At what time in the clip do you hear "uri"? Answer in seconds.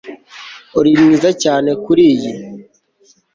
0.79-0.91